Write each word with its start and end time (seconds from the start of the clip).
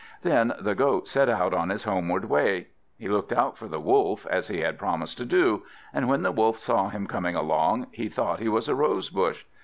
Then 0.23 0.53
the 0.59 0.73
Goat 0.73 1.07
set 1.07 1.29
out 1.29 1.53
on 1.53 1.69
his 1.69 1.83
homeward 1.83 2.25
way. 2.25 2.69
He 2.97 3.07
looked 3.07 3.31
out 3.31 3.55
for 3.55 3.67
the 3.67 3.79
Wolf, 3.79 4.25
as 4.31 4.47
he 4.47 4.61
had 4.61 4.79
promised 4.79 5.19
to 5.19 5.25
do; 5.25 5.61
and 5.93 6.09
when 6.09 6.23
the 6.23 6.31
Wolf 6.31 6.57
saw 6.57 6.89
him 6.89 7.05
coming 7.05 7.35
along, 7.35 7.85
he 7.91 8.09
thought 8.09 8.39
he 8.39 8.49
was 8.49 8.67
a 8.67 8.73
rose 8.73 9.11
bush. 9.11 9.45